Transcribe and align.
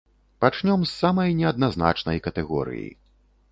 Пачнём 0.45 0.85
з 0.85 0.89
самай 1.01 1.35
неадназначнай 1.43 2.25
катэгорыі. 2.29 2.91